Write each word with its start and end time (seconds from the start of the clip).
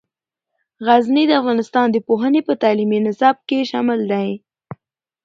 غزني 0.85 1.23
د 1.27 1.31
افغانستان 1.41 1.85
د 1.91 1.97
پوهنې 2.07 2.41
په 2.47 2.53
تعلیمي 2.63 2.99
نصاب 3.07 3.37
کې 3.47 3.67
شامل 3.71 3.99
دی. 4.11 4.29